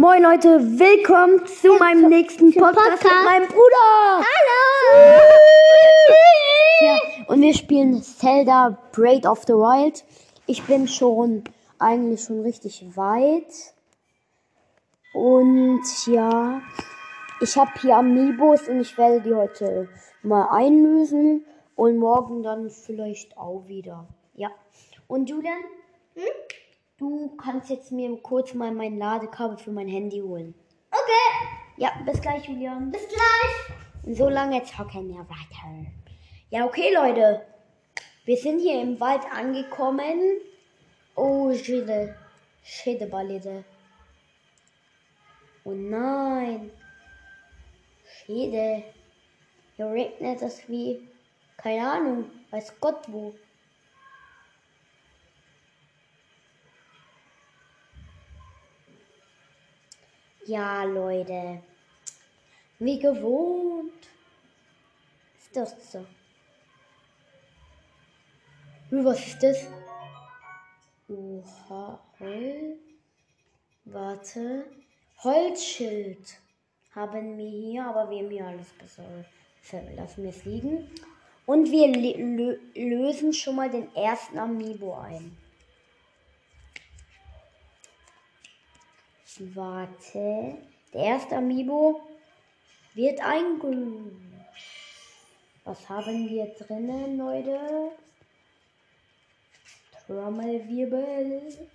Moin 0.00 0.22
Leute, 0.22 0.48
willkommen 0.78 1.46
zu 1.46 1.74
meinem 1.74 2.08
nächsten 2.08 2.54
Podcast, 2.54 2.90
mit 2.90 3.00
Podcast. 3.00 3.24
meinem 3.26 3.48
Bruder. 3.48 4.24
Hallo! 4.24 5.20
Ja, 6.80 6.98
und 7.26 7.42
wir 7.42 7.52
spielen 7.52 8.02
Zelda 8.02 8.78
Breath 8.92 9.26
of 9.26 9.42
the 9.42 9.52
Wild. 9.52 10.02
Ich 10.46 10.62
bin 10.62 10.88
schon 10.88 11.44
eigentlich 11.78 12.22
schon 12.22 12.40
richtig 12.40 12.82
weit. 12.96 13.74
Und 15.12 15.82
ja, 16.06 16.62
ich 17.42 17.58
habe 17.58 17.70
hier 17.82 17.98
Amiibos 17.98 18.68
und 18.68 18.80
ich 18.80 18.96
werde 18.96 19.20
die 19.20 19.34
heute 19.34 19.90
mal 20.22 20.48
einlösen 20.50 21.44
und 21.76 21.98
morgen 21.98 22.42
dann 22.42 22.70
vielleicht 22.70 23.36
auch 23.36 23.66
wieder. 23.66 24.08
Ja. 24.32 24.48
Und 25.08 25.28
Julian, 25.28 25.60
du 27.00 27.34
kannst 27.36 27.70
jetzt 27.70 27.90
mir 27.90 28.14
kurz 28.22 28.54
mal 28.54 28.70
mein 28.72 28.98
Ladekabel 28.98 29.56
für 29.58 29.72
mein 29.72 29.88
Handy 29.88 30.20
holen. 30.20 30.54
Okay, 30.90 31.48
Ja, 31.76 31.90
bis 32.04 32.20
gleich, 32.20 32.46
Julian. 32.46 32.90
bis 32.90 33.08
gleach. 33.08 33.76
Und 34.04 34.14
so 34.14 34.28
lange 34.28 34.62
zocken 34.64 35.08
wir 35.08 35.20
weiter. 35.28 35.86
Ja, 36.50 36.64
okay, 36.66 36.92
Leute. 36.94 37.42
Wir 38.24 38.36
sind 38.36 38.60
hier 38.60 38.80
im 38.80 39.00
Wald 39.00 39.22
angekommen. 39.32 40.20
Oh, 41.16 41.52
Schäde. 41.54 42.14
Schädeballede. 42.62 43.64
Oh 45.64 45.72
nein. 45.72 46.70
Schäde. 48.04 48.84
Hier 49.76 49.86
regnet 49.86 50.42
es 50.42 50.68
wie, 50.68 51.08
keine 51.56 51.90
Ahnung, 51.90 52.24
weiß 52.50 52.78
Gott 52.80 53.04
wo. 53.08 53.34
Ja, 60.50 60.82
Leute. 60.82 61.62
Wie 62.80 62.98
gewohnt. 62.98 63.92
Ist 65.38 65.54
das 65.54 65.92
so? 65.92 66.04
Hm, 68.88 69.04
Was 69.04 69.24
ist 69.28 69.40
das? 69.44 69.66
Oha, 71.08 72.00
Hol. 72.18 72.76
Warte. 73.84 74.64
Holzschild 75.22 76.40
haben 76.96 77.38
wir 77.38 77.48
hier, 77.48 77.84
aber 77.84 78.10
wir 78.10 78.18
haben 78.18 78.30
hier 78.30 78.46
alles 78.46 78.70
besser. 78.70 79.04
Lassen 79.94 80.24
wir 80.24 80.30
es 80.30 80.44
liegen. 80.44 80.90
Und 81.46 81.70
wir 81.70 81.86
lö- 81.88 82.16
lö- 82.16 82.58
lösen 82.74 83.32
schon 83.32 83.54
mal 83.54 83.70
den 83.70 83.94
ersten 83.94 84.36
Amiibo 84.36 84.94
ein. 84.98 85.36
Warte. 89.40 90.58
Der 90.92 91.02
erste 91.02 91.36
Amiibo 91.36 92.02
wird 92.92 93.20
eingelöst. 93.20 94.16
Was 95.64 95.88
haben 95.88 96.28
wir 96.28 96.46
drinnen, 96.58 97.16
Leute? 97.16 97.58
Trommelwirbel. 100.06 101.68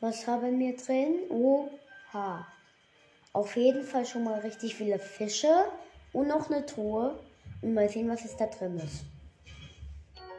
Was 0.00 0.26
haben 0.26 0.58
wir 0.58 0.76
drin? 0.76 1.16
Oha. 1.28 2.46
Auf 3.34 3.56
jeden 3.56 3.84
Fall 3.84 4.06
schon 4.06 4.24
mal 4.24 4.40
richtig 4.40 4.74
viele 4.74 4.98
Fische 4.98 5.66
und 6.14 6.28
noch 6.28 6.50
eine 6.50 6.64
Truhe. 6.64 7.18
Und 7.60 7.74
mal 7.74 7.90
sehen, 7.90 8.08
was 8.08 8.24
es 8.24 8.36
da 8.38 8.46
drin 8.46 8.78
ist. 8.78 9.04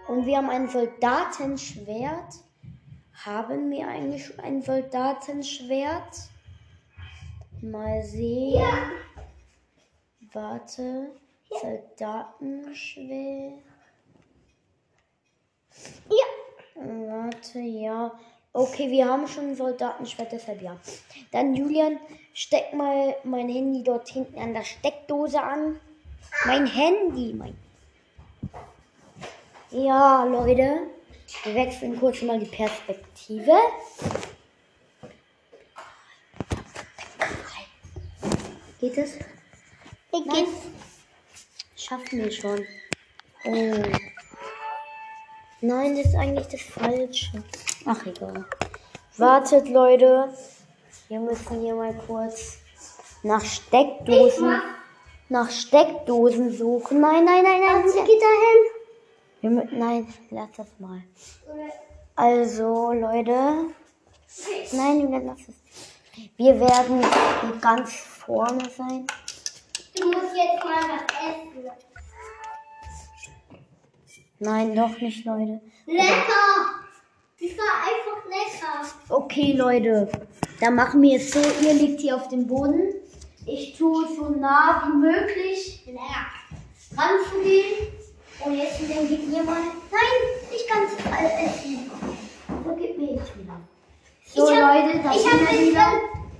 Und 0.07 0.25
wir 0.25 0.37
haben 0.37 0.49
ein 0.49 0.69
Soldatenschwert. 0.69 2.46
Haben 3.27 3.69
wir 3.71 3.85
eigentlich 3.85 4.39
ein 4.39 4.61
Soldatenschwert? 4.61 6.29
Mal 7.61 8.01
sehen. 8.01 8.63
Warte. 10.31 11.11
Soldatenschwert. 11.49 13.59
Ja. 16.09 16.25
Warte, 16.75 17.59
ja. 17.59 18.17
Okay, 18.53 18.89
wir 18.89 19.09
haben 19.09 19.27
schon 19.27 19.49
ein 19.49 19.57
Soldatenschwert, 19.57 20.31
deshalb 20.31 20.61
ja. 20.61 20.77
Dann, 21.33 21.53
Julian, 21.53 21.99
steck 22.33 22.73
mal 22.73 23.17
mein 23.25 23.49
Handy 23.49 23.83
dort 23.83 24.07
hinten 24.07 24.39
an 24.39 24.53
der 24.53 24.63
Steckdose 24.63 25.43
an. 25.43 25.77
Mein 26.45 26.65
Handy, 26.65 27.33
mein. 27.33 27.57
Ja, 29.71 30.23
Leute. 30.23 30.95
Wir 31.43 31.55
wechseln 31.55 31.99
kurz 31.99 32.21
mal 32.21 32.39
die 32.39 32.45
Perspektive. 32.45 33.51
Geht 38.79 38.97
es? 38.97 39.15
Wie 40.11 40.21
Nein. 40.25 40.45
geht's? 40.45 40.51
Schaffen 41.75 42.19
wir 42.19 42.31
schon. 42.31 42.65
Oh. 43.45 43.83
Nein, 45.61 45.97
das 45.97 46.05
ist 46.07 46.15
eigentlich 46.15 46.47
das 46.47 46.61
Falsche. 46.61 47.43
Ach, 47.85 48.05
egal. 48.05 48.45
Wartet, 49.17 49.69
Leute. 49.69 50.33
Wir 51.07 51.19
müssen 51.19 51.61
hier 51.61 51.73
mal 51.75 51.93
kurz 52.05 52.57
nach 53.23 53.43
Steckdosen. 53.43 54.61
Nach 55.29 55.49
Steckdosen 55.49 56.55
suchen. 56.55 57.01
Nein, 57.01 57.25
nein, 57.25 57.43
nein, 57.43 57.59
nein. 57.61 57.85
Julia. 57.87 58.03
geht 58.05 58.21
dahin? 58.21 58.57
Wir 58.61 58.71
mü- 58.71 58.76
nein, 59.41 60.07
lass 60.29 60.49
das 60.57 60.67
mal. 60.79 61.01
Also, 62.15 62.91
Leute. 62.93 63.65
Nein, 64.71 65.01
Julia, 65.01 65.19
lass 65.19 65.39
es. 65.47 65.55
Wir 66.37 66.59
werden 66.59 67.05
ganz 67.61 67.91
vorne 67.95 68.69
sein. 68.69 69.05
Du 69.95 70.07
musst 70.07 70.35
jetzt 70.35 70.63
mal 70.63 70.83
was 70.89 71.03
essen. 71.29 71.71
Nein, 74.39 74.75
doch 74.75 74.99
nicht, 74.99 75.25
Leute. 75.25 75.61
Lecker! 75.85 76.83
Das 77.39 77.51
war 77.57 77.73
einfach 77.85 78.25
lecker. 78.25 78.87
Okay, 79.09 79.53
Leute, 79.53 80.09
dann 80.59 80.75
machen 80.75 81.01
wir 81.01 81.17
es 81.17 81.31
so. 81.31 81.39
Ihr 81.61 81.73
liegt 81.73 82.01
hier 82.01 82.15
auf 82.15 82.27
dem 82.29 82.45
Boden. 82.47 82.93
Ich 83.45 83.77
tue 83.77 84.07
so 84.15 84.29
nah 84.29 84.83
wie 84.85 84.97
möglich 84.97 85.83
Lecker. 85.85 86.97
ranzugehen. 86.97 87.96
Und 88.43 88.55
jetzt 88.55 88.79
dann 88.81 89.07
gib 89.07 89.27
mir 89.27 89.43
mal. 89.43 89.61
Nein, 89.91 90.17
ich 90.53 90.67
kann 90.67 90.83
es 90.83 91.05
all 91.11 91.45
essen. 91.45 91.91
So 92.63 92.75
gib 92.75 92.97
mir 92.97 93.15
jetzt 93.15 93.37
wieder. 93.37 93.59
So, 94.25 94.49
ich 94.49 94.55
hab, 94.55 94.75
Leute, 94.75 94.99
das 95.03 95.15
ich 95.15 95.25
hab 95.25 95.39
bisschen, 95.39 95.69
wieder. 95.69 95.91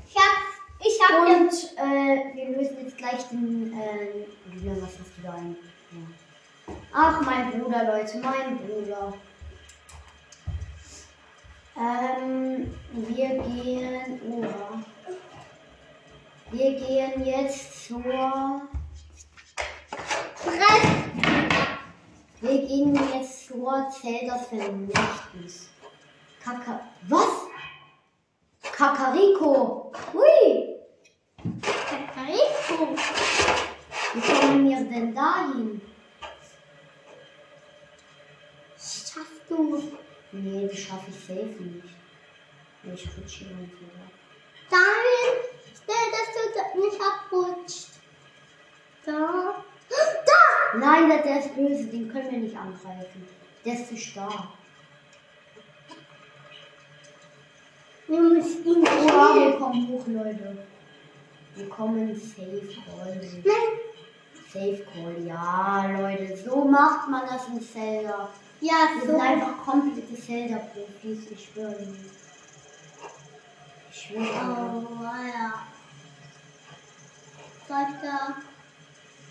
ich 0.07 0.15
hab, 0.15 0.35
ich 0.79 0.99
hab 1.01 1.27
Und 1.27 1.51
äh, 1.77 2.35
wir 2.35 2.57
lösen 2.57 2.77
jetzt 2.83 2.97
gleich 2.97 3.27
den. 3.29 3.73
Äh, 3.73 4.53
Julian, 4.53 4.81
was 4.81 4.91
hast 4.99 5.17
du 5.17 5.23
da 5.23 5.33
ein? 5.33 5.55
Ja. 5.91 6.73
Ach, 6.93 7.21
mein 7.21 7.51
Bruder, 7.51 7.83
Leute, 7.85 8.17
mein 8.19 8.57
Bruder. 8.57 9.13
Ähm, 11.77 12.73
wir 12.91 13.29
gehen. 13.29 14.21
Oha. 14.29 14.83
Wir 16.51 16.71
gehen 16.79 17.25
jetzt 17.25 17.87
zur. 17.87 18.61
Stress. 20.39 20.96
Wir 22.39 22.67
gehen 22.67 22.93
jetzt 23.13 23.47
zur 23.47 23.89
Zeldas 23.89 24.47
Vermächtnis. 24.47 25.69
Kaka. 26.43 26.81
Was? 27.07 27.47
Kakariko. 28.61 29.91
Hui. 30.13 30.75
Kakariko. 31.63 32.95
Wie 34.13 34.21
kommen 34.21 34.69
wir 34.69 34.77
denn 34.77 35.15
dahin? 35.15 35.81
Schaffst 38.75 39.41
du. 39.49 39.81
Nee, 40.31 40.67
das 40.67 40.79
schaffe 40.79 41.09
ich 41.09 41.19
safe 41.19 41.63
nicht. 41.63 41.95
Ich 42.83 43.17
rutsche 43.17 43.45
hier 43.45 43.47
drüber. 43.47 44.05
Dahin. 44.69 45.33
Schnell, 45.73 46.07
dass 46.11 46.73
du 46.73 46.79
nicht 46.81 47.01
abrutscht. 47.01 47.89
Da. 49.03 49.63
Da! 49.89 50.46
Nein, 50.75 51.09
der, 51.09 51.23
der 51.23 51.39
ist 51.39 51.55
böse, 51.55 51.85
den 51.85 52.11
können 52.11 52.31
wir 52.31 52.39
nicht 52.39 52.57
angreifen. 52.57 53.27
Der 53.63 53.73
ist 53.73 53.87
zu 53.89 53.97
stark. 53.97 54.49
Wir 58.07 58.21
müssen 58.21 58.65
ihn 58.65 58.83
Oha, 58.83 59.35
wir 59.35 59.57
kommen 59.57 59.87
hoch, 59.89 60.07
Leute. 60.07 60.57
Wir 61.55 61.69
kommen 61.69 62.15
safe 62.15 62.67
call. 62.85 63.21
Nein. 63.43 63.53
Safe 64.53 64.85
call, 64.93 65.25
ja, 65.25 65.99
Leute. 65.99 66.37
So 66.37 66.63
macht 66.65 67.09
man 67.09 67.23
das 67.27 67.47
in 67.47 67.61
Zelda. 67.61 68.29
Ja, 68.61 68.73
Wir 68.95 69.01
so. 69.01 69.07
sind 69.11 69.21
einfach 69.21 69.57
komplette 69.57 70.15
Zelda-Profis, 70.15 71.31
ich 71.31 71.49
schwöre 71.49 71.75
Ihnen. 71.81 72.09
Ich 73.91 74.01
schwöre. 74.01 74.23
Oh, 74.23 75.03
ja. 75.03 75.67
Läuft 77.69 78.03
da. 78.03 78.35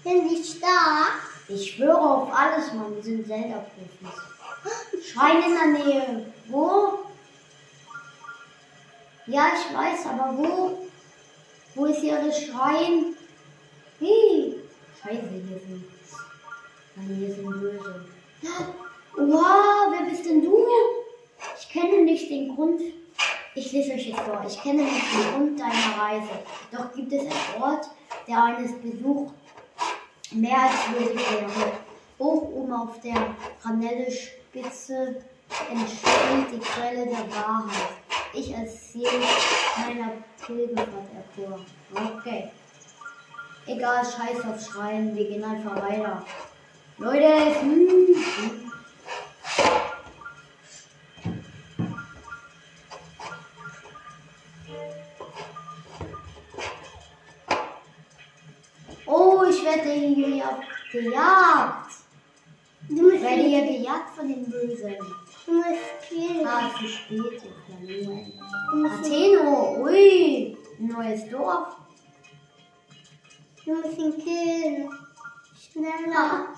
Bin 0.07 0.25
ich 0.31 0.61
da? 0.61 1.09
Ich 1.49 1.73
schwöre 1.73 2.01
auf 2.01 2.33
alles, 2.33 2.73
Mann. 2.75 2.95
Wir 2.95 3.03
sind 3.03 3.27
Zelda-Profis. 3.27 5.05
Schrein 5.05 5.43
in 5.43 5.53
der 5.53 5.85
Nähe. 5.85 6.33
Wo? 6.47 7.01
Ja, 9.27 9.49
ich 9.49 9.77
weiß, 9.77 10.07
aber 10.07 10.39
wo? 10.39 10.87
Wo 11.75 11.87
ist 11.87 12.05
ihre 12.05 12.33
Schrein? 12.33 13.17
Hey. 13.99 14.61
Scheiße, 15.03 15.29
hier 15.29 15.59
sind. 15.59 15.85
Nein, 16.95 17.17
hier 17.19 17.35
sind 17.35 17.51
böse. 17.61 18.07
Wow, 19.17 19.91
wer 19.91 20.09
bist 20.09 20.25
denn 20.25 20.41
du? 20.41 20.57
Ich 21.59 21.69
kenne 21.69 22.05
nicht 22.05 22.31
den 22.31 22.55
Grund. 22.55 22.81
Ich 23.57 23.73
lese 23.73 23.95
euch 23.95 24.07
jetzt 24.07 24.21
vor. 24.21 24.45
Ich 24.47 24.63
kenne 24.63 24.85
nicht 24.85 25.13
den 25.13 25.33
Grund 25.33 25.59
deiner 25.59 26.01
Reise. 26.01 26.31
Doch 26.71 26.93
gibt 26.93 27.13
es 27.13 27.23
einen 27.23 27.61
Ort, 27.61 27.91
der 28.29 28.45
eines 28.45 28.81
Besuch 28.81 29.33
mehr 30.33 30.59
als 30.63 30.99
würdig 30.99 31.31
wäre. 31.31 31.73
Hoch 32.19 32.43
oben 32.43 32.73
auf 32.73 33.01
der 33.01 33.35
Ranelle-Spitze 33.63 35.23
entspringt 35.71 36.53
die 36.53 36.59
Quelle 36.59 37.07
der 37.07 37.31
Wahrheit. 37.31 37.91
Ich 38.33 38.55
Ziel 38.93 39.09
meiner 39.77 40.13
Pilgerfahrt 40.45 41.09
erfuhr. 41.15 41.61
Okay. 41.95 42.51
Egal, 43.67 44.05
scheiß 44.05 44.45
auf 44.45 44.65
Schreien, 44.65 45.15
wir 45.17 45.27
gehen 45.27 45.43
einfach 45.43 45.77
weiter. 45.77 46.25
Leute, 46.99 47.61
hm, 47.61 47.89
hm. 48.15 48.66
Gejagt. 60.97 61.93
Du 62.89 63.03
musst, 63.03 63.23
werde 63.23 63.43
hier 63.43 63.63
gejagt 63.67 64.11
von 64.17 64.29
den 64.29 64.49
Bösen. 64.49 64.97
du 65.47 65.53
musst 65.53 66.09
killen. 66.09 66.47
Ah, 66.47 66.71
zu 66.79 66.87
spät, 66.87 67.43
ihr 67.83 68.91
Atheno, 68.91 69.83
ui, 69.83 70.57
neues 70.79 71.29
Dorf. 71.29 71.77
du 73.65 73.75
musst 73.75 73.99
ihn 73.99 74.17
killen. 74.19 74.91
Schneller. 75.59 76.49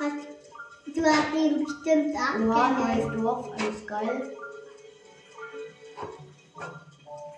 Hast, 0.00 0.96
du 0.96 1.04
hast 1.04 1.34
ihn 1.34 1.64
bestimmt 1.64 2.14
Oha, 2.48 2.70
abgehängt. 2.70 3.08
neues 3.08 3.22
Dorf, 3.22 3.50
alles 3.58 3.86
geil. 3.86 4.36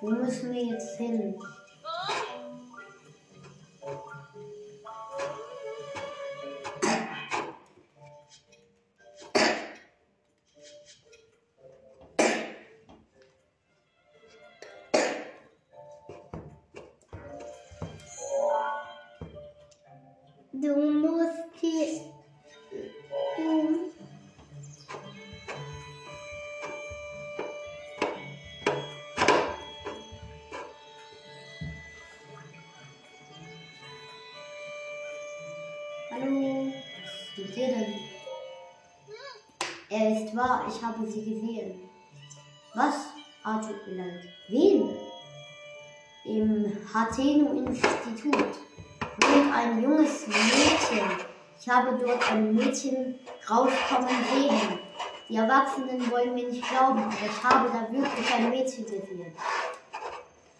Wo 0.00 0.10
müssen 0.10 0.52
wir 0.52 0.64
jetzt 0.64 0.96
hin? 0.96 1.34
Ist 40.12 40.36
wahr, 40.36 40.66
ich 40.68 40.82
habe 40.84 41.06
sie 41.06 41.24
gesehen. 41.24 41.88
Was? 42.74 43.06
Ah, 43.44 43.58
tut. 43.58 43.76
Wen? 44.48 44.90
Im 46.26 46.70
Hateno-Institut 46.92 48.34
wohnt 48.34 49.54
ein 49.54 49.82
junges 49.82 50.26
Mädchen. 50.26 51.06
Ich 51.58 51.68
habe 51.68 51.98
dort 51.98 52.30
ein 52.30 52.54
Mädchen 52.54 53.20
rauskommen 53.48 54.08
sehen. 54.34 54.78
Die 55.30 55.36
Erwachsenen 55.36 56.10
wollen 56.10 56.34
mir 56.34 56.48
nicht 56.48 56.68
glauben, 56.68 56.98
aber 56.98 57.14
ich 57.14 57.42
habe 57.42 57.70
da 57.70 57.90
wirklich 57.90 58.34
ein 58.34 58.50
Mädchen 58.50 58.84
gesehen. 58.84 59.32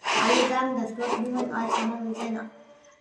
Alle 0.03 0.49
sagen, 0.49 0.81
dass 0.81 0.95
dort 0.95 1.29
nur 1.29 1.43
ein 1.43 1.53
alter 1.53 1.85
Mann 1.85 2.07
und 2.07 2.17
eine 2.17 2.49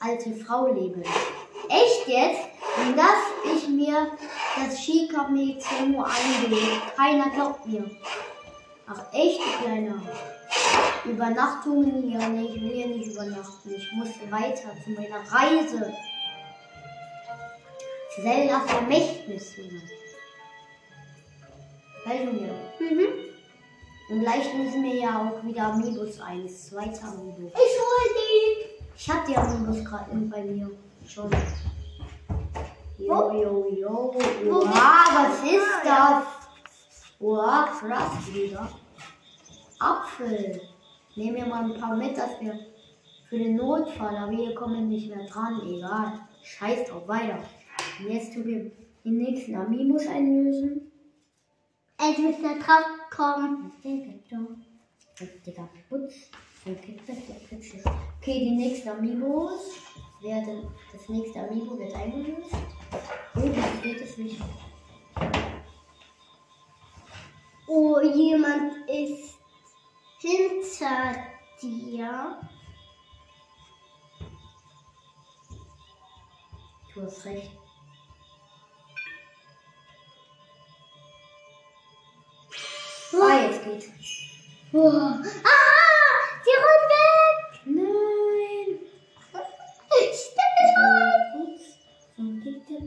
alte 0.00 0.34
Frau 0.34 0.66
leben. 0.66 1.02
Echt 1.02 2.08
jetzt? 2.08 2.42
Und 2.76 2.98
dass 2.98 3.54
ich 3.54 3.68
mir 3.68 4.10
das 4.56 4.82
Skikamädchen 4.82 5.92
nur 5.92 6.06
einbilde. 6.06 6.56
Keiner 6.96 7.30
glaubt 7.30 7.66
mir. 7.66 7.90
Ach 8.86 9.12
echt, 9.12 9.40
Kleiner? 9.62 10.00
Übernachtungen 11.04 12.02
hier, 12.02 12.28
nee, 12.28 12.48
ich 12.54 12.60
will 12.60 12.74
hier 12.74 12.86
nicht 12.86 13.08
übernachten. 13.08 13.74
Ich 13.74 13.92
muss 13.92 14.08
weiter 14.30 14.70
zu 14.84 14.90
meiner 14.90 15.20
Reise. 15.30 15.92
Zelda 18.14 18.60
Vermächtnis. 18.60 19.54
Weil 22.04 22.24
Junge. 22.24 22.54
Mhm. 22.78 23.06
Und 24.10 24.20
gleich 24.20 24.52
müssen 24.54 24.82
wir 24.82 24.94
ja 24.94 25.18
auch 25.18 25.44
wieder 25.44 25.64
Amiibos 25.64 26.20
ein. 26.20 26.42
Das 26.42 26.68
zweite 26.68 27.02
Amiibo. 27.02 27.48
Ich 27.48 27.54
hol 27.54 28.14
die. 28.14 28.84
Ich 28.96 29.08
hab 29.08 29.24
die 29.26 29.36
Amiibos 29.36 29.84
gerade 29.84 30.14
bei 30.14 30.42
mir 30.42 30.70
schon. 31.08 31.30
Jo, 33.06 33.32
jo, 33.32 33.66
jo. 33.80 34.14
Wo 34.44 34.60
Wow, 34.60 35.08
was 35.16 35.42
ist 35.42 35.84
das? 35.84 36.24
Wow, 37.18 37.80
krass 37.80 38.32
wieder. 38.32 38.68
Apfel. 39.80 40.60
Nehmen 41.16 41.36
wir 41.36 41.46
mal 41.46 41.64
ein 41.64 41.80
paar 41.80 41.96
mit, 41.96 42.16
dass 42.16 42.40
wir 42.40 42.58
für 43.28 43.38
den 43.38 43.56
Notfall, 43.56 44.16
aber 44.16 44.30
wir 44.30 44.54
kommen 44.54 44.88
nicht 44.88 45.08
mehr 45.08 45.26
dran. 45.26 45.60
Egal. 45.66 46.20
Scheiß 46.44 46.88
drauf, 46.88 47.08
weiter. 47.08 47.38
Und 47.98 48.10
jetzt 48.10 48.34
tun 48.34 48.44
wir 48.44 48.70
den 49.04 49.18
nächsten 49.18 49.56
Amiibos 49.56 50.06
einlösen. 50.06 50.92
Es 51.98 52.18
muss 52.18 52.36
da 52.40 52.54
drauf 52.54 52.84
kommen. 53.10 53.72
Okay, 58.20 58.38
die 58.38 58.56
nächsten 58.56 58.88
Amiibos 58.88 59.76
werden, 60.22 60.68
das 60.92 61.08
nächste 61.08 61.40
Amiibo 61.40 61.78
wird 61.78 61.94
eingelöst. 61.94 62.54
Oh, 63.34 63.48
das 63.48 63.82
geht 63.82 64.00
es 64.00 64.16
nicht. 64.18 64.40
Oh, 67.66 68.00
jemand 68.00 68.88
ist 68.88 69.38
hinter 70.18 71.16
dir. 71.60 72.40
Du 76.94 77.02
hast 77.02 77.24
recht. 77.24 77.50
Ah, 83.14 83.40
jetzt 83.46 83.64
geht's. 83.64 83.88
Oh. 84.72 84.88
Ah, 84.88 85.22
die 86.44 86.56
rollen 86.56 86.88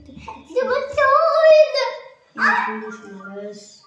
der- 0.07 0.15
Sie 0.15 0.61
wollen 0.61 0.89
holen. 1.01 2.83
Ich 2.89 3.01
hole 3.03 3.31
alles. 3.31 3.83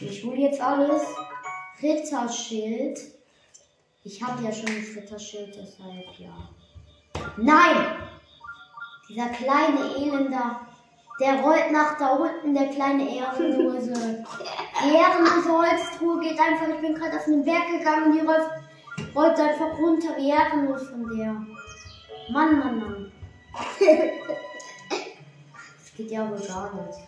Ich 0.00 0.24
hole 0.24 0.36
jetzt 0.36 0.60
alles. 0.60 1.02
Ritterschild. 1.82 2.98
Ich 4.04 4.22
habe 4.22 4.42
ja 4.42 4.52
schon 4.52 4.66
das 4.66 4.96
Ritterschild, 4.96 5.54
deshalb 5.54 6.18
ja. 6.18 6.48
Nein! 7.36 7.96
Dieser 9.08 9.28
kleine 9.28 9.94
Elender, 9.96 10.60
der 11.20 11.40
rollt 11.42 11.70
nach 11.70 11.98
da 11.98 12.14
unten, 12.14 12.54
der 12.54 12.68
kleine 12.70 13.08
Ehrenlose. 13.16 14.24
Die 14.82 14.94
ehrenlose 14.96 15.52
Holztruhe 15.52 16.20
geht 16.20 16.40
einfach, 16.40 16.68
ich 16.68 16.80
bin 16.80 16.94
gerade 16.94 17.16
auf 17.18 17.24
den 17.26 17.44
Berg 17.44 17.66
gegangen 17.68 18.06
und 18.06 18.12
die 18.14 18.26
rollt, 18.26 18.48
rollt 19.14 19.38
einfach 19.38 19.78
runter, 19.78 20.16
wie 20.16 20.30
ehrenlos 20.30 20.88
von 20.88 21.04
der. 21.16 21.34
Mann, 22.30 22.58
Mann, 22.58 22.78
Mann. 22.80 23.01
Das 23.52 23.78
geht 25.96 26.10
ja 26.10 26.28
wohl 26.30 26.40
gar 26.40 26.74
nicht. 26.74 26.98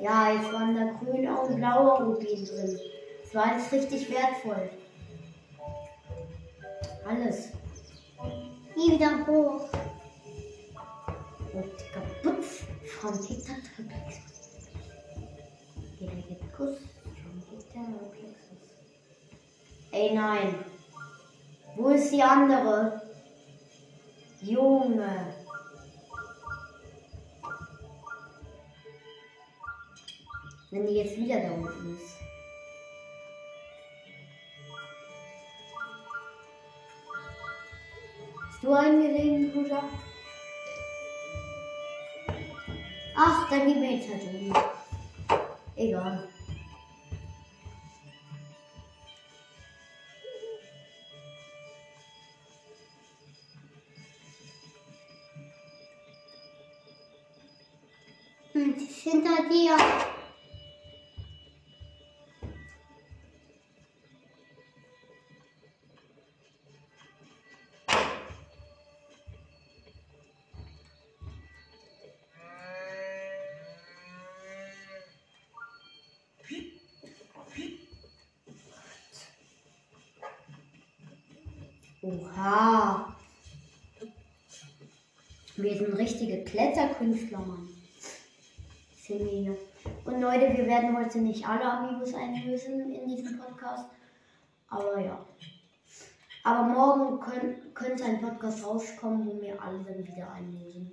Ja, 0.00 0.32
jetzt 0.32 0.52
waren 0.52 0.74
da 0.74 0.92
grüne 0.98 1.40
und 1.40 1.54
blaue 1.56 2.04
Rubin 2.04 2.44
drin. 2.44 2.80
Das 3.22 3.34
war 3.34 3.52
alles 3.52 3.70
richtig 3.70 4.10
wertvoll. 4.10 4.70
Alles. 7.06 7.50
Nie 8.76 8.92
wieder 8.92 9.26
hoch. 9.26 9.68
Und 11.52 11.72
kaputt 11.92 12.44
von 13.00 13.12
Peter 13.26 13.54
Triplexus. 13.74 14.70
Jeder 15.98 16.14
gibt 16.14 16.52
Kuss 16.56 16.78
von 16.78 17.42
Peter 17.50 17.84
Triplexus. 17.84 18.62
Ey, 19.92 20.14
nein. 20.14 20.54
Wo 21.76 21.88
ist 21.88 22.12
die 22.12 22.22
andere? 22.22 23.09
Junge. 24.42 25.34
Wenn 30.70 30.86
die 30.86 30.94
jetzt 30.94 31.16
wieder 31.16 31.40
da 31.40 31.50
unten 31.50 31.96
ist. 31.96 32.16
Hast 38.48 38.62
du 38.62 38.72
eingelegen, 38.72 39.52
Bruder? 39.52 39.82
Ach, 43.16 43.50
dann 43.50 43.66
gehen 43.66 43.82
wir 43.82 43.90
jetzt 43.92 44.08
halt 44.08 44.22
um. 44.22 44.54
Egal. 45.76 46.28
Wir 85.78 85.96
richtige 85.96 86.42
Kletterkünstler, 86.42 87.38
Mann. 87.38 87.68
Hier. 89.06 89.56
Und 90.04 90.20
Leute, 90.20 90.52
wir 90.56 90.66
werden 90.66 90.98
heute 90.98 91.20
nicht 91.20 91.48
alle 91.48 91.62
Amiibos 91.62 92.12
einlösen 92.12 92.90
in 92.90 93.06
diesem 93.06 93.38
Podcast. 93.38 93.86
Aber 94.68 94.98
ja. 94.98 95.24
Aber 96.42 96.64
morgen 96.64 97.20
könnt, 97.20 97.74
könnte 97.76 98.04
ein 98.04 98.20
Podcast 98.20 98.66
rauskommen, 98.66 99.28
wo 99.28 99.40
wir 99.40 99.62
alle 99.62 99.78
dann 99.84 100.04
wieder 100.04 100.32
einlösen. 100.32 100.90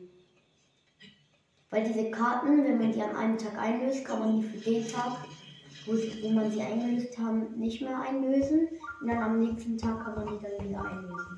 Weil 1.72 1.84
diese 1.84 2.12
Karten, 2.12 2.64
wenn 2.64 2.78
man 2.78 2.92
die 2.92 3.02
an 3.02 3.16
einem 3.16 3.38
Tag 3.40 3.58
einlöst, 3.58 4.06
kann 4.06 4.20
man 4.20 4.42
die 4.42 4.48
für 4.48 4.70
den 4.70 4.88
Tag, 4.88 5.18
wo, 5.88 5.94
wo 5.94 6.30
man 6.30 6.52
sie 6.52 6.62
eingelöst 6.62 7.18
haben, 7.18 7.58
nicht 7.58 7.82
mehr 7.82 8.00
einlösen. 8.00 8.68
Und 9.02 9.08
dann 9.08 9.24
am 9.24 9.40
nächsten 9.40 9.76
Tag 9.76 10.04
kann 10.04 10.14
man 10.14 10.38
die 10.38 10.44
dann 10.44 10.70
wieder 10.70 10.84
einlösen. 10.84 11.37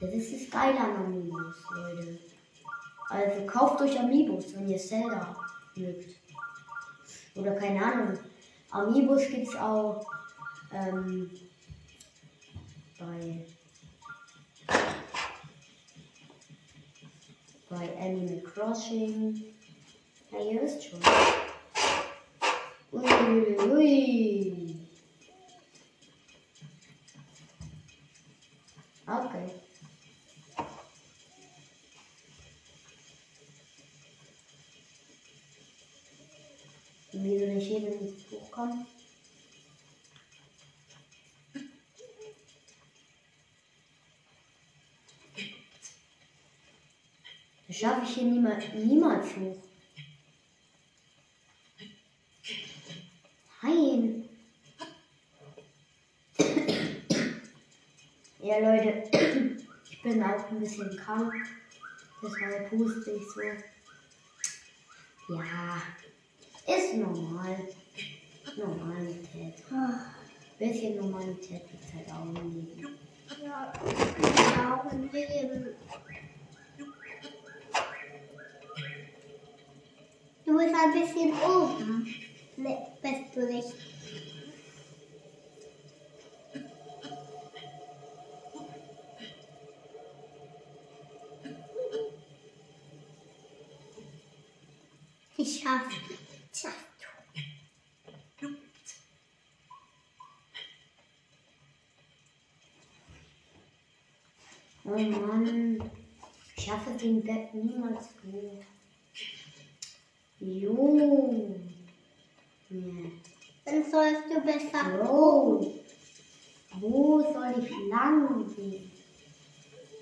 Das 0.00 0.10
ist 0.12 0.50
Geile 0.52 0.78
an 0.78 0.96
Amiibos, 0.96 1.56
Leute. 1.74 2.18
Also 3.10 3.46
kauft 3.46 3.80
euch 3.80 3.98
Amiibos, 3.98 4.54
wenn 4.54 4.68
ihr 4.68 4.78
Zelda 4.78 5.36
mögt. 5.74 6.14
Oder 7.34 7.56
keine 7.56 7.84
Ahnung. 7.84 8.18
Amiibos 8.70 9.26
gibt 9.28 9.48
es 9.48 9.56
auch 9.56 10.06
ähm, 10.72 11.30
bei, 12.98 13.44
bei 17.68 17.98
Animal 17.98 18.40
Crossing. 18.42 19.42
Ja, 20.30 20.38
ihr 20.38 20.62
wisst 20.62 20.84
schon. 20.84 21.00
Ui, 22.92 23.58
ui. 23.58 24.76
Okay. 29.06 29.67
Kommt? 38.58 38.86
Das 47.68 47.76
schaffe 47.76 48.04
ich 48.04 48.14
hier 48.14 48.24
niemals, 48.24 48.64
niemals 48.74 49.36
hoch. 49.36 49.62
Nein. 53.62 54.28
Ja, 58.40 58.58
Leute, 58.58 59.08
ich 59.90 60.02
bin 60.02 60.22
auch 60.22 60.50
ein 60.50 60.58
bisschen 60.58 60.96
krank. 60.96 61.34
Deshalb 62.22 62.72
huste 62.72 63.10
ich 63.12 63.22
so. 63.28 63.42
Ja, 65.34 65.82
ist 66.66 66.94
normal. 66.94 67.68
Normalität. 68.58 69.62
Bisschen 70.58 70.96
Normalität 70.96 71.62
gibt 71.70 71.84
es 71.84 71.94
halt 71.94 72.10
auch 72.10 72.24
im 72.24 72.54
Leben. 72.54 72.98
Ja, 73.42 73.72
ja, 74.56 74.74
auch 74.74 74.92
im 74.92 75.10
Leben. 75.12 75.66
Du 80.44 80.56
bist 80.56 80.74
ein 80.74 80.92
bisschen 80.92 81.32
oben. 81.32 82.27
Oh 104.98 105.00
Mann, 105.00 105.78
ich 106.56 106.64
schaffe 106.64 106.90
den 106.90 107.22
Bett 107.22 107.54
niemals 107.54 108.08
hoch. 108.26 108.58
Jo. 110.40 111.54
Nee. 112.68 113.12
Dann 113.64 113.84
sollst 113.84 114.22
du 114.28 114.40
besser 114.40 114.82
Bro. 114.90 115.72
Wo 116.80 117.20
soll 117.20 117.62
ich 117.62 117.70
lang 117.88 118.52
gehen? 118.56 118.90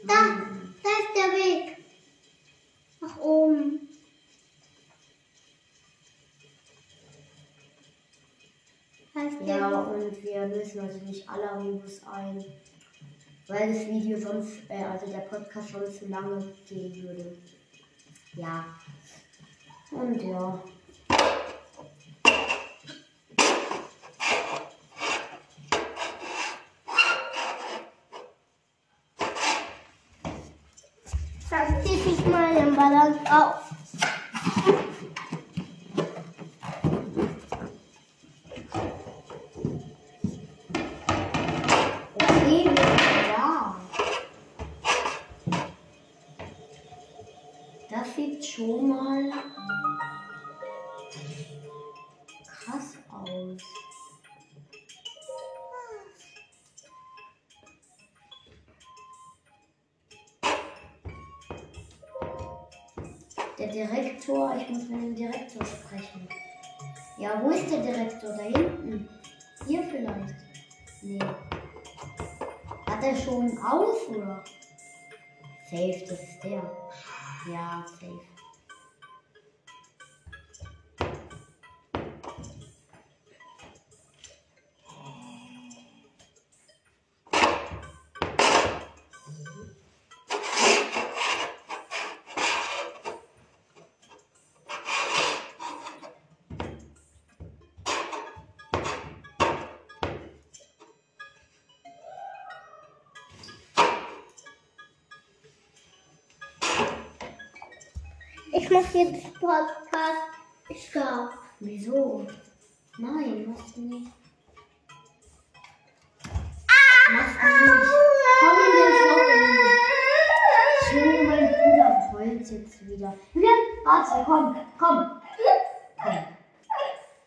Da, 0.04 0.14
da 0.82 0.88
ist 0.88 1.14
der 1.14 1.32
Weg. 1.32 1.76
Nach 3.02 3.18
oben. 3.18 3.88
Da 9.12 9.22
ist 9.28 9.40
der 9.40 9.46
Ja, 9.46 9.94
Weg. 9.94 10.04
und 10.10 10.22
wir 10.22 10.46
lösen 10.46 10.80
also 10.80 10.98
nicht 11.04 11.28
alle 11.28 11.50
Amiibos 11.50 12.02
ein, 12.04 12.42
weil 13.48 13.72
das 13.72 13.86
Video 13.86 14.18
sonst, 14.18 14.58
äh, 14.68 14.82
also 14.82 15.06
der 15.06 15.20
Podcast 15.20 15.72
sonst 15.72 15.98
zu 15.98 16.08
lange 16.08 16.52
gehen 16.68 17.02
würde. 17.02 17.36
Ja. 18.34 18.64
Und 19.90 20.22
ja. 20.22 20.62
Direktor, 64.26 64.56
ich 64.56 64.68
muss 64.70 64.88
mit 64.88 65.02
dem 65.02 65.14
Direktor 65.14 65.64
sprechen. 65.64 66.28
Ja, 67.16 67.40
wo 67.42 67.50
ist 67.50 67.70
der 67.70 67.80
Direktor? 67.80 68.30
Da 68.36 68.42
hinten. 68.42 69.08
Hier 69.66 69.82
vielleicht. 69.84 70.34
Nee. 71.02 71.20
Hat 72.86 73.04
er 73.04 73.16
schon 73.16 73.56
aus, 73.58 74.08
oder? 74.08 74.42
Safe, 75.70 76.04
das 76.08 76.22
ist 76.22 76.42
der. 76.42 76.62
Ja, 77.52 77.84
safe. 78.00 78.35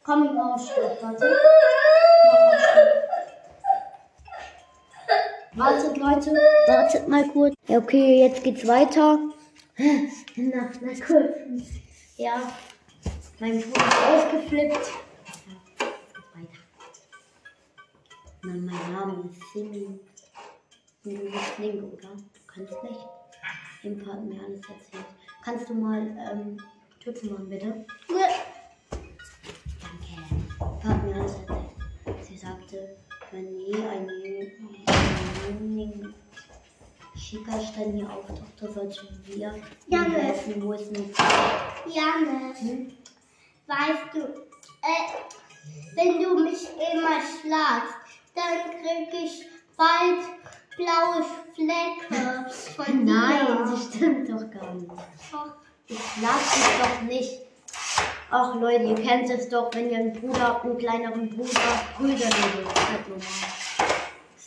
Komm, 0.10 0.26
ich 0.26 0.32
mach 0.32 0.56
auf 0.56 0.66
Stopp, 0.66 0.98
warte. 1.04 1.24
Wartet, 5.54 5.98
Leute. 5.98 6.32
Wartet 6.66 7.08
mal 7.08 7.30
kurz. 7.30 7.54
Ja, 7.68 7.78
okay, 7.78 8.22
jetzt 8.26 8.44
geht's 8.44 8.66
weiter. 8.66 9.20
Na, 9.78 10.72
na 10.82 10.94
kurz. 11.06 11.38
Ja, 12.18 12.42
mein 13.40 13.62
Bruder 13.62 13.86
ist 13.86 13.98
ausgeflippt. 14.10 14.74
Ja, 14.74 15.54
jetzt 15.78 16.16
geht's 16.16 16.34
weiter. 16.34 16.60
Na, 18.42 18.54
mein 18.54 18.92
Name 18.92 19.30
ist 19.30 19.54
Simi. 19.54 20.00
Du 21.04 21.10
bist 21.12 21.60
Link, 21.60 21.84
oder? 21.84 22.10
Du 22.10 22.40
kannst 22.48 22.82
nicht. 22.82 23.06
Impa 23.84 24.14
hat 24.14 24.24
mir 24.24 24.42
alles 24.44 24.62
erzählt. 24.62 25.06
Kannst 25.46 25.70
du 25.70 25.76
mal 25.76 26.02
ähm, 26.32 26.58
Tüten 27.00 27.32
machen, 27.32 27.48
bitte? 27.48 27.86
Danke. 28.08 28.49
Jüngling 35.80 36.14
Schickerstein 37.16 37.94
hier 37.94 38.10
auftauchte, 38.10 38.72
sollten 38.74 39.24
wir 39.26 39.38
Ja, 39.38 39.54
ihm 40.06 40.12
ne. 40.12 40.18
helfen, 40.20 40.62
wo 40.64 40.74
es 40.74 40.90
nicht 40.90 41.18
Janis, 41.88 42.60
hm? 42.62 42.92
weißt 43.68 44.14
du, 44.14 44.20
äh, 44.20 45.96
wenn 45.96 46.22
du 46.22 46.44
mich 46.44 46.64
immer 46.94 47.20
schlagst, 47.20 47.96
dann 48.36 48.72
krieg 48.82 49.24
ich 49.24 49.46
bald 49.76 50.26
blaue 50.78 51.26
Flecke 51.54 52.50
von 52.76 52.86
dir. 53.06 53.14
Nein, 53.14 53.48
das 53.70 53.86
stimmt 53.86 54.30
doch 54.30 54.50
gar 54.52 54.74
nicht. 54.74 54.90
Doch. 55.32 55.54
Ich 55.88 55.98
schlag 56.00 56.40
dich 56.40 56.80
doch 56.82 57.02
nicht. 57.02 57.40
Ach 58.32 58.56
Leute, 58.56 58.84
ihr 58.84 58.96
kennt 58.96 59.30
es 59.30 59.50
doch, 59.50 59.74
wenn 59.74 59.90
ihr 59.90 59.98
einen 59.98 60.14
Bruder 60.14 60.40
habt, 60.40 60.66
einen 60.66 60.78
kleineren 60.78 61.30
Bruder, 61.30 61.60
Brüderliebe. 61.98 62.64
Das 62.64 62.74
ist 62.84 62.90
halt 62.92 63.08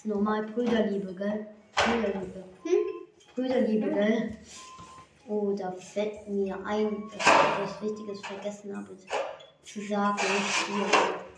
ist 0.02 0.09
normal 0.09 0.42
Brüderliebe, 0.47 1.14
gell? 1.14 1.47
Brüderliebe. 1.76 2.44
Hm? 2.64 3.37
Brüderliebe, 3.37 3.90
gell? 3.92 4.37
Oh, 5.28 5.52
da 5.56 5.71
fällt 5.73 6.28
mir 6.28 6.59
ein, 6.66 7.09
dass 7.12 7.25
ich 7.25 7.78
etwas 7.78 7.82
Wichtiges 7.82 8.21
vergessen 8.21 8.76
habe 8.76 8.97
zu 9.62 9.80
sagen. 9.82 10.18
Hier. 10.18 11.32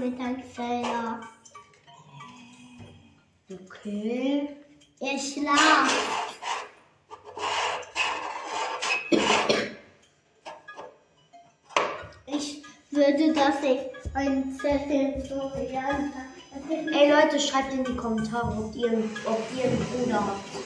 Rausgehen 0.00 0.10
mit 0.10 0.18
deinem 0.18 0.42
Felder. 0.42 1.20
Okay. 3.50 4.56
Ihr 5.00 5.18
schlaft. 5.18 5.94
Ich 12.26 12.62
würde 12.90 13.32
das 13.32 13.62
nicht 13.62 13.80
ein 14.14 14.58
Zettel 14.60 15.24
so 15.28 15.52
lernen. 15.70 16.12
Ey 16.68 17.10
Leute, 17.10 17.38
schreibt 17.40 17.72
in 17.72 17.84
die 17.84 17.96
Kommentare, 17.96 18.64
ob 18.64 18.74
ihr, 18.74 18.92
ob 19.24 19.42
ihr 19.56 19.64
einen 19.64 19.86
Bruder 19.86 20.26
habt. 20.26 20.59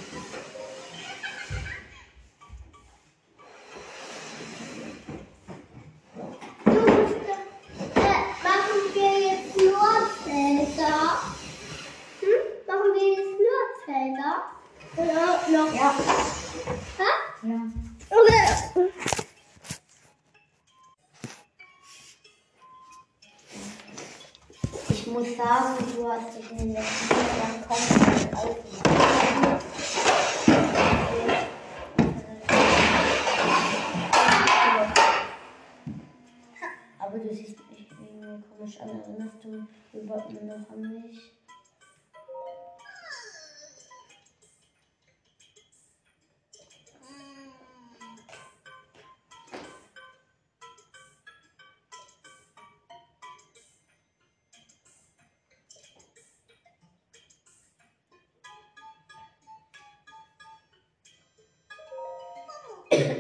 Drück 62.95 63.11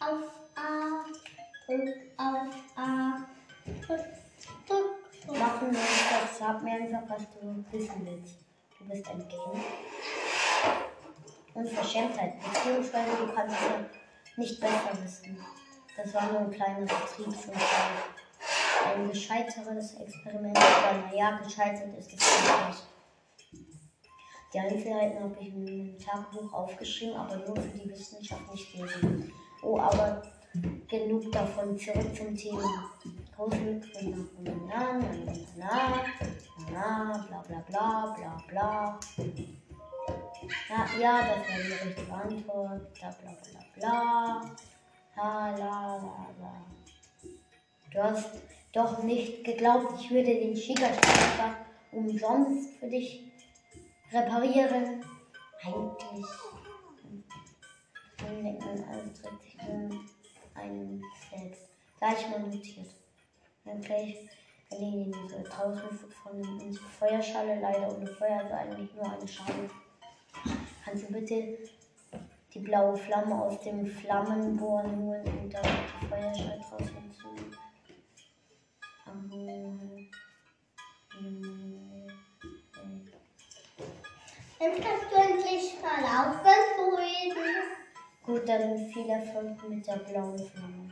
auf 0.00 0.24
A. 0.56 1.04
Drück 1.66 1.96
auf 2.16 2.52
A. 2.74 3.26
Drück, 3.86 4.04
drück. 4.66 5.38
Machen 5.38 5.70
wir 5.70 5.78
uns 5.78 6.08
das. 6.10 6.38
Sag 6.38 6.62
mir 6.64 6.72
einfach, 6.72 7.02
was 7.08 7.22
du 7.30 7.64
wissen 7.70 8.04
willst. 8.04 8.38
Du 8.76 8.84
bist 8.88 9.08
ein 9.08 9.28
Kind. 9.28 9.64
Unverschämtheit, 11.54 12.34
beziehungsweise 12.40 13.16
du 13.18 13.32
kannst 13.32 13.54
es 13.54 13.62
ja 13.62 13.84
nicht 14.36 14.60
besser 14.60 14.98
wissen. 15.02 15.38
Das 15.96 16.12
war 16.14 16.32
nur 16.32 16.40
ein 16.40 16.50
kleiner 16.50 16.80
Betriebsunfall. 16.80 18.02
Ein 18.84 19.08
gescheiteres 19.08 19.94
Experiment, 19.94 20.58
aber 20.58 20.98
naja, 21.06 21.38
gescheitert 21.38 21.96
ist 21.98 22.12
es 22.12 22.14
nicht. 22.14 22.97
Die 24.52 24.58
Einzelheiten 24.58 25.22
habe 25.22 25.36
ich 25.40 25.52
meinem 25.52 25.98
Tagebuch 25.98 26.52
aufgeschrieben, 26.52 27.16
aber 27.16 27.36
nur 27.36 27.56
für 27.56 27.78
die 27.78 27.90
Wissenschaft 27.90 28.50
nicht 28.50 28.74
lesen. 28.74 29.30
Oh, 29.62 29.78
aber 29.78 30.22
genug 30.88 31.30
davon. 31.32 31.78
Zurück 31.78 32.16
zum 32.16 32.34
Thema. 32.34 32.90
Großmütter, 33.36 34.00
na, 34.66 34.98
na, 34.98 35.02
na, 35.56 36.04
na, 36.72 36.72
na, 36.72 37.26
bla, 37.28 37.42
bla, 37.46 37.64
bla, 37.68 38.16
bla, 38.16 38.42
bla. 38.48 39.00
Ja, 40.68 41.00
ja, 41.00 41.20
das 41.20 41.38
war 41.38 41.58
die 41.62 41.88
richtige 41.88 42.12
Antwort. 42.12 42.94
Bla, 42.94 43.14
bla, 43.20 43.30
bla, 43.42 43.60
bla. 43.76 44.56
La, 45.16 45.50
la, 45.50 45.96
la, 45.96 46.26
la. 46.40 46.64
Du 47.92 48.02
hast 48.02 48.30
doch 48.72 49.02
nicht 49.02 49.44
geglaubt, 49.44 50.00
ich 50.00 50.10
würde 50.10 50.34
den 50.34 50.56
Schickerstein 50.56 51.54
umsonst 51.92 52.76
für 52.78 52.88
dich 52.88 53.27
reparieren. 54.12 55.04
Eigentlich. 55.62 56.26
Dann 58.18 58.42
denkt 58.44 58.64
man, 58.64 59.14
sich 59.14 59.56
um 59.68 60.06
einen 60.54 61.02
selbst. 61.30 61.68
Gleich 61.98 62.30
mal 62.30 62.40
notiert. 62.40 62.94
Dann 63.64 63.80
gleich 63.80 64.16
erledigen 64.70 65.12
wir 65.30 65.42
draußen 65.42 65.98
von 66.22 66.60
unserer 66.60 66.88
Feuerschale, 66.88 67.60
leider 67.60 67.96
ohne 67.96 68.06
Feuer, 68.06 68.38
also 68.38 68.54
eigentlich 68.54 68.94
nur 68.94 69.10
eine 69.10 69.26
Schale. 69.26 69.70
Kannst 70.84 71.08
du 71.08 71.12
bitte 71.12 71.58
die 72.54 72.60
blaue 72.60 72.96
Flamme 72.96 73.42
aus 73.42 73.60
dem 73.60 73.86
Flammenborn 73.86 75.00
holen 75.00 75.26
und 75.26 75.52
dann 75.52 75.62
die 76.00 76.06
Feuerschale 76.06 76.60
draußen 76.60 77.12
zu. 77.12 77.28
Ähm, 79.06 80.08
ähm, 81.18 81.67
Dann 84.60 84.72
kannst 84.72 85.04
du 85.10 85.16
endlich 85.16 85.76
mal 85.80 86.02
aufhören 86.02 86.66
zu 86.74 86.96
reden. 86.96 87.78
Gut, 88.24 88.48
dann 88.48 88.90
viel 88.90 89.08
Erfolg 89.08 89.68
mit 89.68 89.86
der 89.86 89.98
blauen 89.98 90.38
Flamme. 90.38 90.90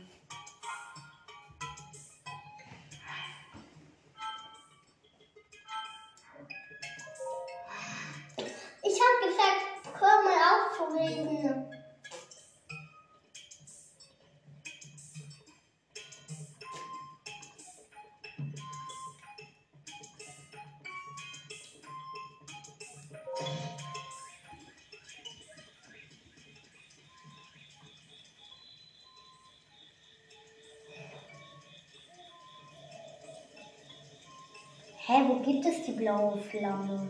Gibt 35.47 35.65
es 35.65 35.83
die 35.83 35.93
blaue 35.93 36.37
Flamme? 36.39 37.09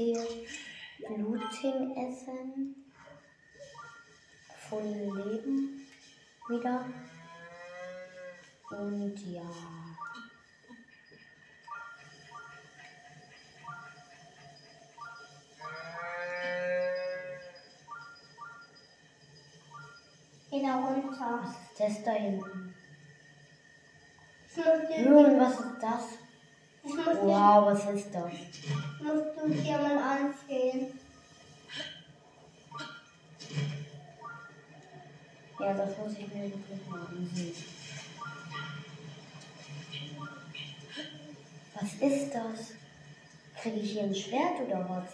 Okay, 0.00 0.46
Bluting 1.06 1.94
essen. 1.94 2.74
Voll 4.56 4.82
Leben 4.82 5.86
wieder. 6.48 6.86
Und 8.70 9.18
ja. 9.30 9.42
Da 20.50 20.76
runter. 20.76 21.40
Was 21.42 21.50
ist 21.50 21.78
das 21.78 22.04
da 22.04 22.12
hinten? 22.12 22.74
Nun, 25.04 25.40
was 25.40 25.60
ist 25.60 25.82
das? 25.82 26.04
Wow, 26.82 27.66
was 27.66 27.84
ist 27.90 28.14
das? 28.14 28.32
Dir 29.48 29.78
mal 29.78 29.98
ansehen. 29.98 30.98
Ja, 35.58 35.74
das 35.74 35.98
muss 35.98 36.12
ich 36.12 36.28
mir 36.32 36.44
wirklich 36.44 36.88
mal 36.88 37.06
ansehen. 37.06 37.54
Was 41.74 41.94
ist 41.94 42.34
das? 42.34 42.72
Kriege 43.60 43.80
ich 43.80 43.92
hier 43.92 44.02
ein 44.02 44.14
Schwert 44.14 44.60
oder 44.66 44.88
was? 44.88 45.04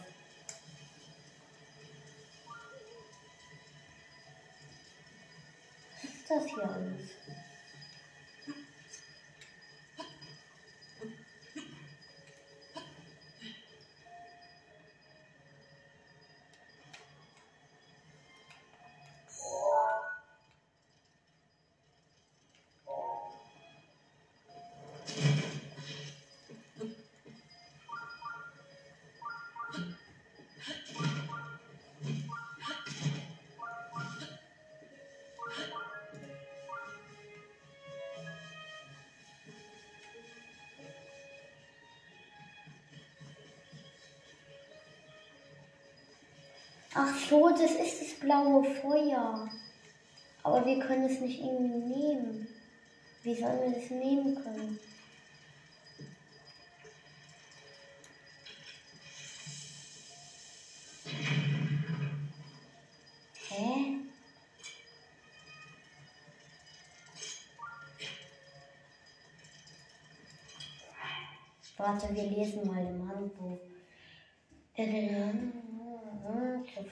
Was 6.03 6.05
ist 6.05 6.31
das 6.31 6.47
hier 6.47 6.71
alles? 6.71 7.46
Ach 46.99 47.15
so, 47.15 47.51
das 47.51 47.73
ist 47.73 48.01
das 48.01 48.21
blaue 48.21 48.65
Feuer. 48.65 49.51
Aber 50.43 50.65
wir 50.65 50.79
können 50.79 51.05
es 51.05 51.21
nicht 51.21 51.41
irgendwie 51.41 51.95
nehmen. 51.95 52.49
Wie 53.23 53.35
sollen 53.35 53.61
wir 53.61 53.79
das 53.79 53.91
nehmen 53.91 54.35
können? 54.35 54.79
Hä? 63.51 63.99
Warte, 71.77 72.15
wir 72.15 72.23
lesen 72.23 72.67
mal 72.67 72.87
im 72.87 73.07
Handbuch. 73.07 73.59
Äh, 74.77 75.31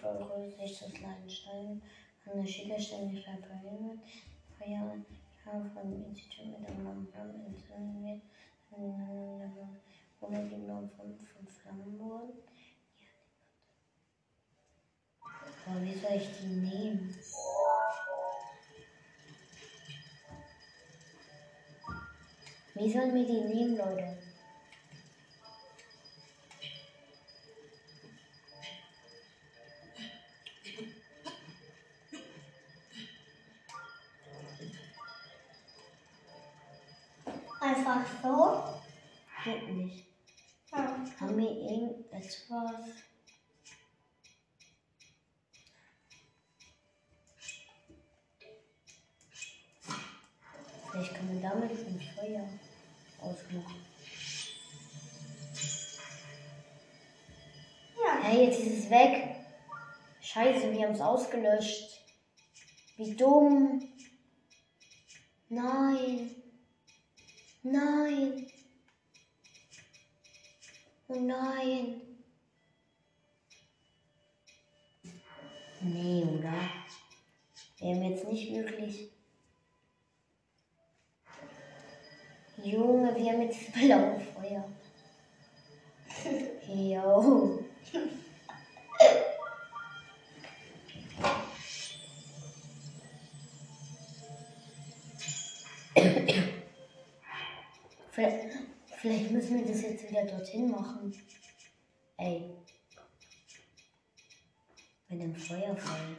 Folge 0.04 0.54
sich 0.56 0.78
das 0.78 1.00
Leidenstein 1.00 1.80
an 2.26 2.42
der 2.42 2.46
Schickerständig 2.46 3.26
reparieren. 3.26 4.00
Feuer 4.58 5.64
von 5.74 6.04
Institut 6.06 6.60
mit 6.60 6.68
einem 6.68 6.84
Lampen 6.84 7.46
entzündet 7.46 8.22
wird. 8.70 9.82
Ohne 10.20 10.48
die 10.48 10.56
Norm 10.56 10.88
von, 10.90 11.14
von 11.18 11.46
Flammen 11.46 11.98
wurden. 11.98 12.32
Aber 15.66 15.82
wie 15.82 15.94
soll 15.94 16.16
ich 16.16 16.28
die 16.38 16.46
nehmen? 16.46 17.14
Wie 22.74 22.92
sollen 22.92 23.14
wir 23.14 23.24
die 23.24 23.54
nehmen, 23.54 23.76
Leute? 23.76 24.23
Einfach 37.86 38.06
so. 38.22 38.64
Geht 39.44 39.68
nicht. 39.68 40.06
Ja. 40.72 40.96
Haben 41.20 41.36
wir 41.36 41.50
irgendetwas? 41.50 42.46
Vielleicht 50.90 51.14
kann 51.14 51.26
man 51.26 51.42
damit 51.42 51.72
ein 51.72 52.00
Feuer 52.14 52.48
ausmachen. 53.20 53.84
Ja. 58.02 58.22
Hey, 58.22 58.46
jetzt 58.46 58.60
ist 58.60 58.84
es 58.84 58.90
weg. 58.90 59.36
Scheiße, 60.22 60.72
wir 60.72 60.86
haben 60.86 60.94
es 60.94 61.00
ausgelöscht. 61.02 62.00
Wie 62.96 63.14
dumm. 63.14 63.82
Nein. 65.50 66.43
Nein. 67.66 68.46
Oh 71.08 71.14
nein. 71.14 72.02
Nee, 75.80 76.24
oder? 76.24 76.52
Wir 77.78 77.94
haben 77.94 78.02
jetzt 78.02 78.24
nicht 78.26 78.54
wirklich. 78.54 79.08
Junge, 82.62 83.16
wir 83.16 83.32
haben 83.32 83.42
jetzt 83.42 83.72
blaue 83.72 84.20
Feuer. 84.20 84.64
Jo. 86.66 87.64
Jetzt 100.04 100.10
wieder 100.10 100.24
dorthin 100.24 100.70
machen. 100.70 101.14
Ey. 102.16 102.50
Mit 105.08 105.20
dem 105.20 105.34
Feuerfall. 105.34 106.16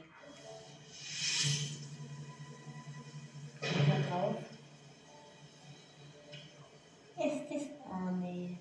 Mal 3.87 4.03
drauf. 4.09 4.35
Ist 7.17 7.51
es 7.51 7.67
Oh 7.87 8.11
nee. 8.21 8.57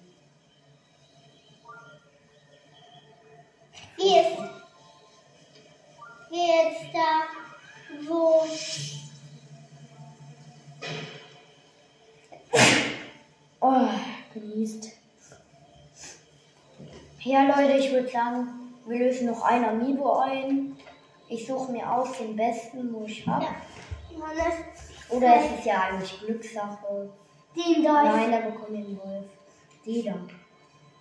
Wie 3.97 4.19
ist, 4.19 4.39
wie 6.31 6.51
ist 6.69 6.93
da, 6.93 7.25
wo, 8.07 8.47
Oh, 13.61 13.89
genießt. 14.35 14.94
Ja, 17.25 17.45
Leute, 17.45 17.79
ich 17.79 17.91
würde 17.91 18.07
sagen, 18.07 18.75
wir 18.85 18.99
lösen 18.99 19.29
noch 19.29 19.41
ein 19.43 19.65
Amiibo 19.65 20.19
ein. 20.19 20.77
Ich 21.27 21.47
suche 21.47 21.73
mir 21.73 21.91
aus 21.91 22.19
den 22.19 22.37
besten, 22.37 22.93
wo 22.93 23.07
ich 23.07 23.27
habe. 23.27 23.47
ja, 23.47 25.17
Oder 25.17 25.37
es 25.37 25.59
ist 25.59 25.65
ja 25.65 25.85
eigentlich 25.85 26.21
Glückssache. 26.21 27.09
den 27.57 27.83
Deutsch. 27.83 28.05
Nein, 28.05 28.31
da 28.31 28.41
bekommen 28.41 28.73
wir 28.73 28.85
einen 28.85 28.99
Wolf. 28.99 29.25
Die 29.87 30.03
da. 30.03 30.17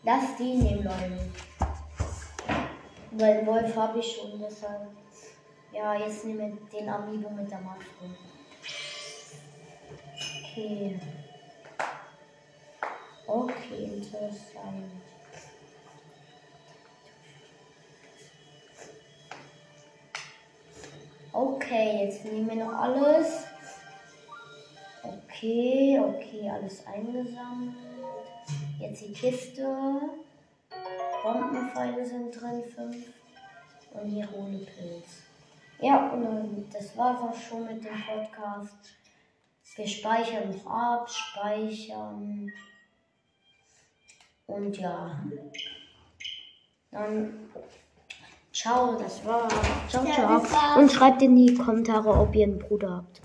Lass 0.03 0.37
die 0.37 0.53
nehmen, 0.55 0.85
Leute. 0.85 1.29
Weil 3.11 3.39
einen 3.39 3.47
Wolf 3.47 3.75
habe 3.75 3.99
ich 3.99 4.15
schon, 4.15 4.39
deshalb. 4.39 4.87
Ja, 5.73 5.93
jetzt 5.95 6.23
nehmen 6.23 6.57
wir 6.71 6.79
den 6.79 6.87
Amiibo 6.87 7.31
mit 7.31 7.51
der 7.51 7.59
Maske. 7.59 7.85
Okay. 10.53 10.99
Okay, 13.27 13.83
interessant. 13.83 15.03
Okay, 21.35 22.05
jetzt 22.05 22.23
nehmen 22.25 22.47
wir 22.47 22.63
noch 22.63 22.73
alles. 22.73 23.45
Okay, 25.01 25.99
okay, 25.99 26.47
alles 26.47 26.85
eingesammelt. 26.85 27.75
Jetzt 28.79 29.01
die 29.01 29.13
Kiste. 29.13 29.65
Bombenpfeile 31.23 32.05
sind 32.05 32.39
drin, 32.39 32.63
fünf. 32.63 33.07
Und 33.93 34.05
hier 34.05 34.27
Pilz. 34.63 35.23
Ja, 35.79 36.11
und 36.11 36.69
das 36.71 36.95
war's 36.95 37.19
auch 37.19 37.35
schon 37.35 37.65
mit 37.65 37.83
dem 37.83 37.99
Podcast. 38.03 38.93
Wir 39.75 39.87
speichern 39.87 40.51
noch 40.51 40.67
ab, 40.67 41.09
speichern. 41.09 42.47
Und 44.45 44.77
ja. 44.77 45.19
Dann 46.91 47.49
ciao, 48.53 48.95
das 48.97 49.25
war's. 49.25 49.51
Ciao, 49.89 50.05
ciao. 50.05 50.79
Und 50.79 50.91
schreibt 50.91 51.21
in 51.21 51.35
die 51.35 51.55
Kommentare, 51.55 52.09
ob 52.09 52.33
ihr 52.35 52.45
einen 52.45 52.59
Bruder 52.59 52.97
habt. 52.97 53.21